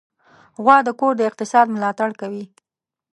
[0.63, 2.45] غوا د کور د اقتصاد ملاتړ کوي.